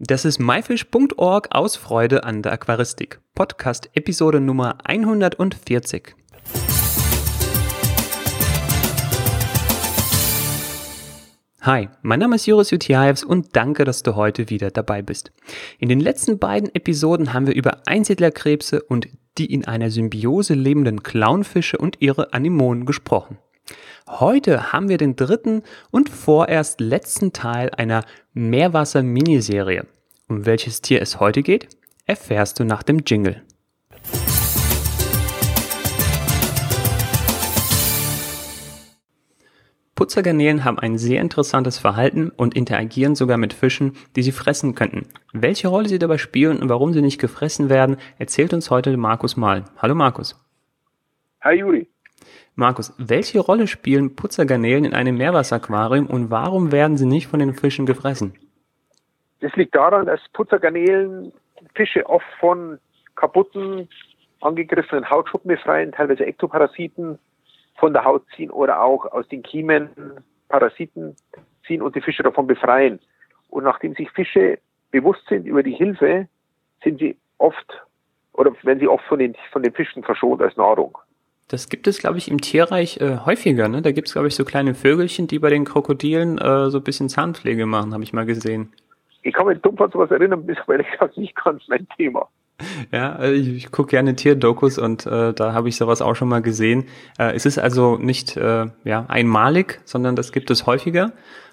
[0.00, 3.20] Das ist myfish.org aus Freude an der Aquaristik.
[3.36, 6.16] Podcast Episode Nummer 140.
[11.60, 15.30] Hi, mein Name ist Joris Jutjaevs und danke, dass du heute wieder dabei bist.
[15.78, 19.06] In den letzten beiden Episoden haben wir über Einsiedlerkrebse und
[19.38, 23.38] die in einer Symbiose lebenden Clownfische und ihre Anemonen gesprochen.
[24.06, 28.04] Heute haben wir den dritten und vorerst letzten Teil einer
[28.34, 29.86] Meerwasser-Miniserie.
[30.28, 31.68] Um welches Tier es heute geht,
[32.06, 33.42] erfährst du nach dem Jingle.
[39.94, 45.06] Putzergarnelen haben ein sehr interessantes Verhalten und interagieren sogar mit Fischen, die sie fressen könnten.
[45.32, 49.36] Welche Rolle sie dabei spielen und warum sie nicht gefressen werden, erzählt uns heute Markus
[49.36, 49.64] Mal.
[49.78, 50.38] Hallo Markus.
[51.42, 51.93] Hi Juri.
[52.56, 57.54] Markus, welche Rolle spielen Putzergarnelen in einem Meerwasseraquarium und warum werden sie nicht von den
[57.54, 58.34] Fischen gefressen?
[59.40, 61.32] Das liegt daran, dass Putzergarnelen
[61.74, 62.78] Fische oft von
[63.16, 63.88] kaputten,
[64.40, 67.18] angegriffenen Hautschuppen befreien, teilweise Ektoparasiten
[67.76, 69.88] von der Haut ziehen oder auch aus den Kiemen
[70.48, 71.16] Parasiten
[71.66, 73.00] ziehen und die Fische davon befreien.
[73.50, 74.58] Und nachdem sich Fische
[74.92, 76.28] bewusst sind über die Hilfe,
[76.84, 77.82] sind sie oft
[78.32, 80.96] oder werden sie oft von den, von den Fischen verschont als Nahrung.
[81.48, 83.68] Das gibt es, glaube ich, im Tierreich äh, häufiger.
[83.68, 83.82] Ne?
[83.82, 86.84] Da gibt es, glaube ich, so kleine Vögelchen, die bei den Krokodilen äh, so ein
[86.84, 88.72] bisschen Zahnpflege machen, habe ich mal gesehen.
[89.22, 92.28] Ich kann mich dumm an sowas erinnern, ist aber ehrlich gesagt nicht ganz mein Thema.
[92.92, 96.28] Ja, äh, ich, ich gucke gerne Tierdokus und äh, da habe ich sowas auch schon
[96.28, 96.86] mal gesehen.
[97.18, 101.12] Äh, es ist also nicht äh, ja, einmalig, sondern das gibt es häufiger.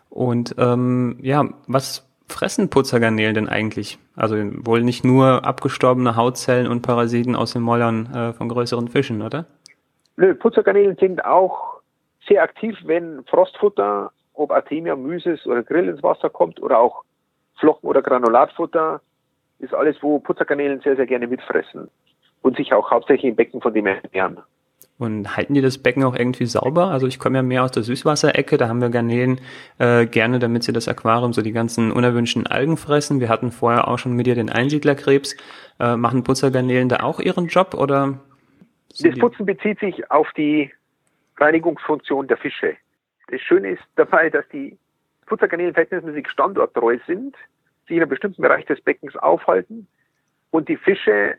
[0.09, 3.99] Und ähm, ja, was fressen Putzergarnelen denn eigentlich?
[4.15, 9.21] Also wohl nicht nur abgestorbene Hautzellen und Parasiten aus den Mollern äh, von größeren Fischen,
[9.21, 9.47] oder?
[10.17, 11.81] Nö, Putzergarnelen sind auch
[12.27, 17.03] sehr aktiv, wenn Frostfutter, ob Artemia, Mysis oder Grill ins Wasser kommt oder auch
[17.59, 19.01] Flocken- oder Granulatfutter,
[19.59, 21.89] ist alles, wo Putzergarnelen sehr, sehr gerne mitfressen
[22.41, 24.39] und sich auch hauptsächlich im Becken von dem ernähren.
[24.97, 26.87] Und halten die das Becken auch irgendwie sauber?
[26.87, 29.41] Also ich komme ja mehr aus der Süßwasserecke, da haben wir Garnelen
[29.79, 33.19] äh, gerne, damit sie das Aquarium so die ganzen unerwünschten Algen fressen.
[33.19, 35.35] Wir hatten vorher auch schon mit dir den Einsiedlerkrebs.
[35.79, 38.19] Äh, machen Putzergarnelen da auch ihren Job oder
[38.99, 40.71] das Putzen bezieht sich auf die
[41.37, 42.75] Reinigungsfunktion der Fische.
[43.27, 44.77] Das Schöne ist dabei, dass die
[45.25, 47.35] Putzergarnelen verhältnismäßig standorttreu sind,
[47.87, 49.87] sich in einem bestimmten Bereich des Beckens aufhalten
[50.51, 51.37] und die Fische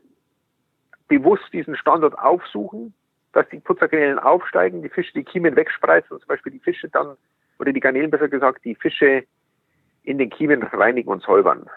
[1.08, 2.94] bewusst diesen Standort aufsuchen,
[3.32, 7.16] dass die Putzergarnelen aufsteigen, die Fische die Kiemen wegspreizen und zum Beispiel die Fische dann,
[7.58, 9.24] oder die Garnelen besser gesagt, die Fische
[10.04, 11.68] in den Kiemen reinigen und säubern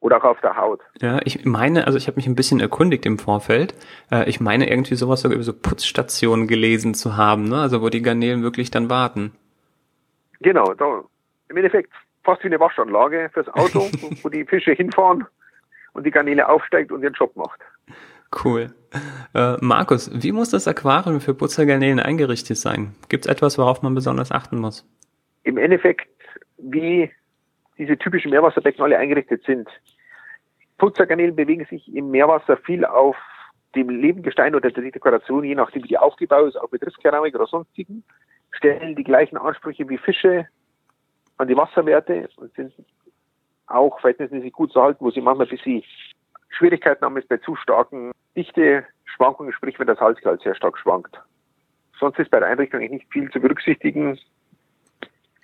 [0.00, 0.80] oder auch auf der Haut.
[1.00, 3.74] Ja, ich meine, also ich habe mich ein bisschen erkundigt im Vorfeld.
[4.10, 7.60] Äh, ich meine irgendwie sowas sogar über so Putzstationen gelesen zu haben, ne?
[7.60, 9.32] Also wo die Garnelen wirklich dann warten.
[10.40, 11.04] Genau, da
[11.48, 11.92] im Endeffekt
[12.24, 13.80] fast wie eine Waschanlage fürs Auto,
[14.22, 15.26] wo die Fische hinfahren
[15.94, 17.60] und die Garnele aufsteigt und ihren Job macht.
[18.44, 18.72] Cool.
[19.34, 22.94] Äh, Markus, wie muss das Aquarium für Putzergarnelen eingerichtet sein?
[23.08, 24.86] Gibt es etwas, worauf man besonders achten muss?
[25.44, 26.08] Im Endeffekt,
[26.58, 27.10] wie
[27.78, 29.68] diese typischen Meerwasserbecken alle eingerichtet sind.
[30.78, 33.16] Putzergarnelen bewegen sich im Meerwasser viel auf
[33.74, 37.46] dem Lebengestein oder der Dekoration, je nachdem wie die aufgebaut ist, auch mit Risskeramik oder
[37.46, 38.04] sonstigen,
[38.52, 40.48] stellen die gleichen Ansprüche wie Fische
[41.36, 42.72] an die Wasserwerte und sind
[43.66, 45.82] auch verhältnismäßig gut zu halten, wo sie manchmal ein bisschen
[46.48, 51.20] Schwierigkeiten haben ist bei zu starken Dichteschwankungen, sprich wenn das Salzgehalt sehr stark schwankt.
[51.98, 54.18] Sonst ist bei der Einrichtung eigentlich nicht viel zu berücksichtigen.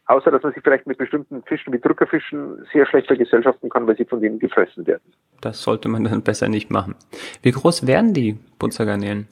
[0.06, 3.96] Außer, dass man sich vielleicht mit bestimmten Fischen wie Drückerfischen sehr schlecht vergesellschaften kann, weil
[3.96, 5.12] sie von denen gefressen werden.
[5.40, 6.94] Das sollte man dann besser nicht machen.
[7.42, 9.28] Wie groß werden die Putzergarnelen?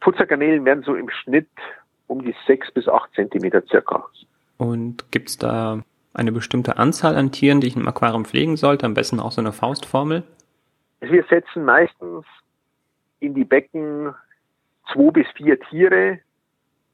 [0.00, 1.48] Putzergarnelen werden so im Schnitt
[2.06, 4.04] um die sechs bis acht Zentimeter circa.
[4.58, 5.82] Und gibt es da
[6.12, 8.84] eine bestimmte Anzahl an Tieren, die ich im Aquarium pflegen sollte?
[8.84, 10.22] Am besten auch so eine Faustformel?
[11.00, 12.24] Wir setzen meistens
[13.20, 14.14] in die Becken
[14.92, 16.20] zwei bis vier Tiere.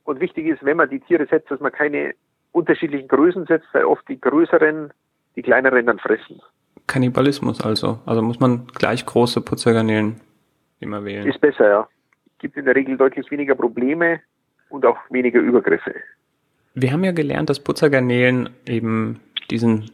[0.04, 2.14] Und wichtig ist, wenn man die Tiere setzt, dass man keine
[2.52, 4.92] unterschiedlichen Größen setzt, weil oft die größeren
[5.36, 6.40] die kleineren dann fressen.
[6.86, 8.00] Kannibalismus also.
[8.04, 10.20] Also muss man gleich große Putzergarnelen
[10.80, 11.26] immer wählen.
[11.26, 11.88] Ist besser, ja.
[12.38, 14.20] Gibt in der Regel deutlich weniger Probleme
[14.70, 15.94] und auch weniger Übergriffe.
[16.74, 19.20] Wir haben ja gelernt, dass Putzergarnelen eben
[19.50, 19.90] diesen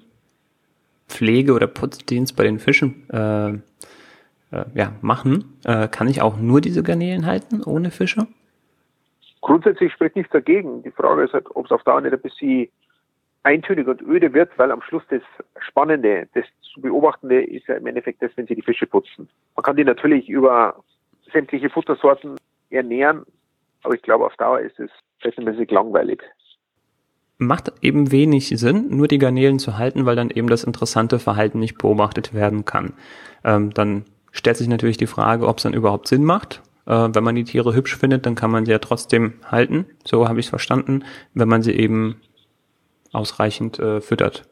[1.08, 5.58] Pflege- oder Putzdienst bei den Fischen äh, äh, ja, machen.
[5.64, 8.26] Äh, kann ich auch nur diese Garnelen halten, ohne Fische?
[9.46, 10.82] Grundsätzlich spricht nichts dagegen.
[10.82, 12.66] Die Frage ist halt, ob es auf Dauer nicht ein bisschen
[13.44, 15.22] eintönig und öde wird, weil am Schluss das
[15.60, 19.28] Spannende, das zu Beobachtende ist ja im Endeffekt das, wenn sie die Fische putzen.
[19.54, 20.82] Man kann die natürlich über
[21.32, 22.34] sämtliche Futtersorten
[22.70, 23.22] ernähren,
[23.84, 24.90] aber ich glaube, auf Dauer ist es
[25.20, 26.20] verhältnismäßig langweilig.
[27.38, 31.60] macht eben wenig Sinn, nur die Garnelen zu halten, weil dann eben das interessante Verhalten
[31.60, 32.94] nicht beobachtet werden kann.
[33.44, 36.62] Ähm, dann stellt sich natürlich die Frage, ob es dann überhaupt Sinn macht.
[36.86, 39.86] Äh, wenn man die Tiere hübsch findet, dann kann man sie ja trotzdem halten.
[40.04, 41.04] So habe ich es verstanden,
[41.34, 42.20] wenn man sie eben
[43.12, 44.44] ausreichend äh, füttert.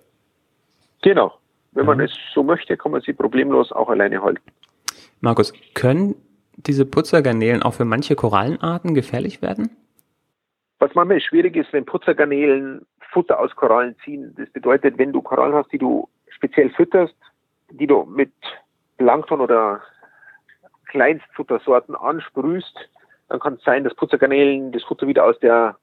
[1.03, 1.35] Genau.
[1.73, 4.43] Wenn man es so möchte, kann man sie problemlos auch alleine halten.
[5.21, 6.15] Markus, können
[6.57, 9.71] diese Putzergarnelen auch für manche Korallenarten gefährlich werden?
[10.79, 14.35] Was manchmal schwierig ist, wenn Putzergarnelen Futter aus Korallen ziehen.
[14.37, 17.15] Das bedeutet, wenn du Korallen hast, die du speziell fütterst,
[17.71, 18.33] die du mit
[18.99, 19.81] Plankton oder
[20.94, 22.88] Kleinstfuttersorten ansprühst,
[23.29, 25.76] dann kann es sein, dass Putzergarnelen das Futter wieder aus der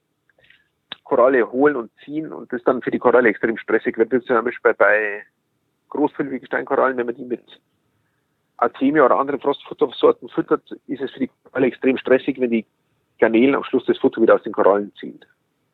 [1.03, 4.13] Koralle holen und ziehen und das dann für die Koralle extrem stressig wird.
[4.13, 5.23] Das ist zum Beispiel bei
[5.89, 7.43] großfülligen Steinkorallen, wenn man die mit
[8.55, 12.65] Artemia oder anderen Frostfuttersorten füttert, ist es für die Koralle extrem stressig, wenn die
[13.19, 15.19] Garnelen am Schluss das Futter wieder aus den Korallen ziehen.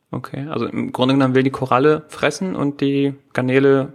[0.09, 3.93] Okay, also im Grunde genommen will die Koralle fressen und die Garnele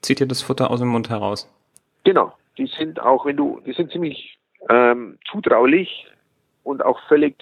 [0.00, 1.48] zieht ihr das Futter aus dem Mund heraus.
[2.02, 6.06] Genau, die sind auch, wenn du, die sind ziemlich ähm, zutraulich
[6.62, 7.36] und auch völlig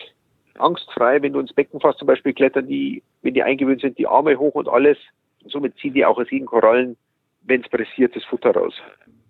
[0.58, 1.22] angstfrei.
[1.22, 4.38] Wenn du ins Becken fährst, zum Beispiel klettern die, wenn die eingewöhnt sind, die Arme
[4.38, 4.99] hoch und alles.
[5.46, 6.96] somit ziehen die auch aus jeden Korallen,
[7.43, 8.75] wenn es pressiert, das Futter raus.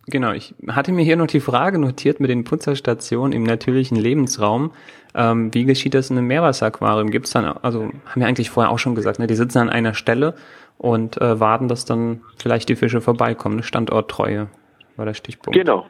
[0.06, 4.72] Genau, ich hatte mir hier noch die Frage notiert mit den Putzerstationen im natürlichen Lebensraum.
[5.14, 7.10] Ähm, wie geschieht das in einem Meerwasseraquarium?
[7.10, 9.70] Gibt es dann, also haben wir eigentlich vorher auch schon gesagt, ne, die sitzen an
[9.70, 10.34] einer Stelle
[10.78, 13.56] und äh, warten, dass dann vielleicht die Fische vorbeikommen.
[13.56, 14.48] Eine Standorttreue
[14.96, 15.56] war der Stichpunkt.
[15.56, 15.86] Genau.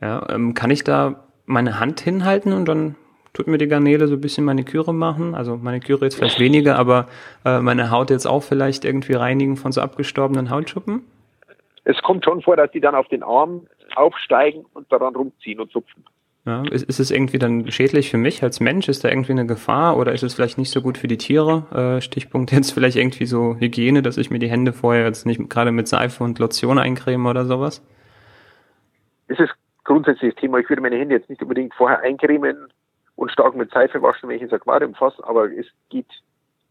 [0.00, 2.96] Ja, ähm, kann ich da meine Hand hinhalten und dann
[3.32, 5.34] tut mir die Garnele so ein bisschen Maniküre machen.
[5.34, 7.08] Also Maniküre jetzt vielleicht weniger, aber
[7.44, 11.02] äh, meine Haut jetzt auch vielleicht irgendwie reinigen von so abgestorbenen Hautschuppen?
[11.84, 13.66] Es kommt schon vor, dass die dann auf den Arm
[13.96, 16.04] aufsteigen und daran rumziehen und zupfen.
[16.46, 18.88] Ja, ist, ist es irgendwie dann schädlich für mich als Mensch?
[18.88, 21.98] Ist da irgendwie eine Gefahr oder ist es vielleicht nicht so gut für die Tiere?
[21.98, 25.50] Äh, Stichpunkt jetzt vielleicht irgendwie so Hygiene, dass ich mir die Hände vorher jetzt nicht
[25.50, 27.82] gerade mit Seife und Lotion eincreme oder sowas?
[29.28, 29.54] Es ist
[29.90, 30.58] grundsätzlich das Thema.
[30.58, 32.68] Ich würde meine Hände jetzt nicht unbedingt vorher eincremen,
[33.20, 36.06] und stark mit Seife waschen, wenn ich ins Aquarium fasse, aber es geht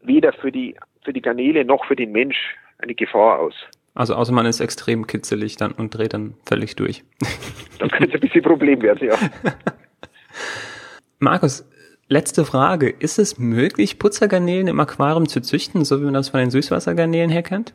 [0.02, 0.74] weder für die,
[1.04, 3.54] für die Garnele noch für den Mensch eine Gefahr aus.
[3.94, 7.04] Also außer man ist extrem kitzelig dann und dreht dann völlig durch.
[7.78, 9.16] Dann könnte es ein bisschen Problem werden, ja.
[11.20, 11.68] Markus,
[12.08, 12.90] letzte Frage.
[12.90, 17.30] Ist es möglich, Putzergarnelen im Aquarium zu züchten, so wie man das von den Süßwassergarnelen
[17.30, 17.74] her kennt?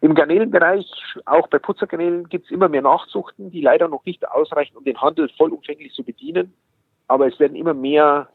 [0.00, 0.86] Im Garnelenbereich,
[1.26, 5.00] auch bei Putzergarnelen, gibt es immer mehr Nachzuchten, die leider noch nicht ausreichen, um den
[5.00, 6.54] Handel vollumfänglich zu bedienen
[7.08, 8.28] aber es werden immer mehr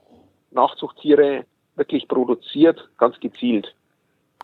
[0.51, 1.45] Nachzuchttiere
[1.75, 3.73] wirklich produziert, ganz gezielt.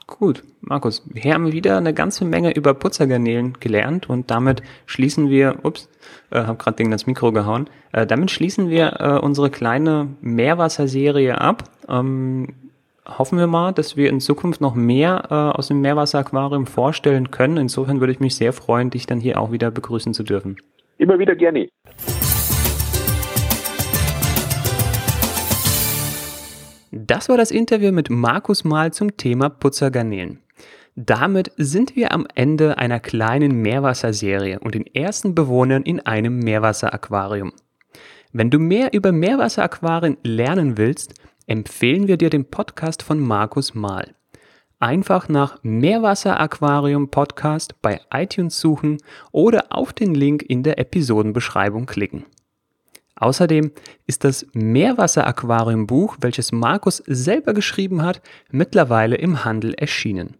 [0.07, 5.29] Gut, Markus, hier haben wir wieder eine ganze Menge über Putzergarnelen gelernt und damit schließen
[5.29, 5.87] wir, ups,
[6.31, 11.39] äh, habe gerade gegen das Mikro gehauen, äh, damit schließen wir äh, unsere kleine Meerwasserserie
[11.39, 11.63] ab.
[11.87, 12.68] Ähm,
[13.17, 17.57] hoffen wir mal, dass wir in Zukunft noch mehr äh, aus dem Meerwasseraquarium vorstellen können.
[17.57, 20.57] Insofern würde ich mich sehr freuen, dich dann hier auch wieder begrüßen zu dürfen.
[20.97, 21.69] Immer wieder gerne.
[26.91, 30.39] Das war das Interview mit Markus Mahl zum Thema Putzergarnelen.
[30.95, 37.53] Damit sind wir am Ende einer kleinen Meerwasserserie und den ersten Bewohnern in einem Meerwasseraquarium.
[38.33, 41.13] Wenn du mehr über Meerwasseraquarien lernen willst,
[41.49, 44.13] empfehlen wir dir den Podcast von Markus Mahl.
[44.79, 48.97] Einfach nach Meerwasseraquarium Podcast bei iTunes suchen
[49.31, 52.25] oder auf den Link in der Episodenbeschreibung klicken.
[53.15, 53.71] Außerdem
[54.05, 58.21] ist das Meerwasseraquarium-Buch, welches Markus selber geschrieben hat,
[58.51, 60.37] mittlerweile im Handel erschienen.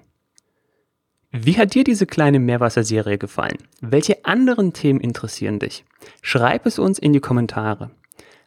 [1.31, 3.57] Wie hat dir diese kleine Meerwasserserie gefallen?
[3.81, 5.86] Welche anderen Themen interessieren dich?
[6.21, 7.91] Schreib es uns in die Kommentare.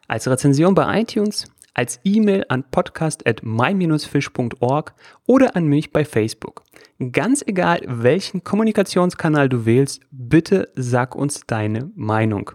[0.07, 4.93] Als Rezension bei iTunes, als E-Mail an podcast at my-fish.org
[5.25, 6.63] oder an mich bei Facebook.
[7.11, 12.51] Ganz egal, welchen Kommunikationskanal du wählst, bitte sag uns deine Meinung.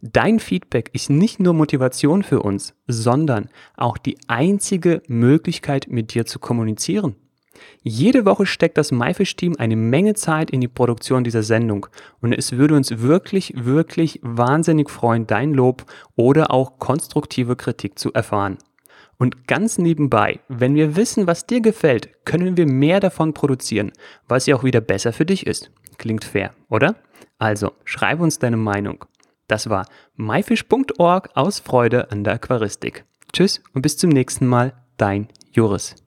[0.00, 6.26] Dein Feedback ist nicht nur Motivation für uns, sondern auch die einzige Möglichkeit, mit dir
[6.26, 7.16] zu kommunizieren.
[7.82, 11.86] Jede Woche steckt das MyFish-Team eine Menge Zeit in die Produktion dieser Sendung
[12.20, 18.12] und es würde uns wirklich, wirklich wahnsinnig freuen, dein Lob oder auch konstruktive Kritik zu
[18.12, 18.58] erfahren.
[19.18, 23.92] Und ganz nebenbei, wenn wir wissen, was dir gefällt, können wir mehr davon produzieren,
[24.28, 25.70] was ja auch wieder besser für dich ist.
[25.96, 26.96] Klingt fair, oder?
[27.38, 29.04] Also, schreib uns deine Meinung.
[29.48, 29.86] Das war
[30.16, 33.04] myfish.org aus Freude an der Aquaristik.
[33.32, 36.05] Tschüss und bis zum nächsten Mal, dein Joris.